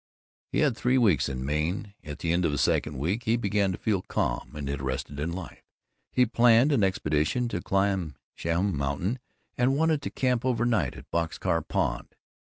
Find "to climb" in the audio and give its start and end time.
7.49-8.15